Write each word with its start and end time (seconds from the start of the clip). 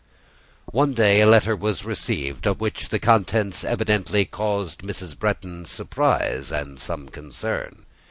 One 0.71 0.95
day 0.95 1.21
a 1.21 1.27
letter 1.27 1.55
was 1.55 1.85
received 1.85 2.47
of 2.47 2.59
which 2.59 2.89
the 2.89 2.97
contents 2.97 3.63
evidently 3.63 4.25
caused 4.25 4.81
Mrs. 4.81 5.15
Bretton 5.15 5.63
surprise 5.65 6.51
and 6.51 6.79
some 6.79 7.07
concern. 7.07 7.85